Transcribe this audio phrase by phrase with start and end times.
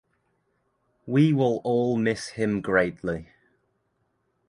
[1.05, 3.27] We will all miss him greatly.